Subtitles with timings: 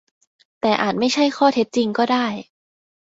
[0.61, 2.27] แต่อาจไม่ใช่ข้อเท็จจริงก็ได้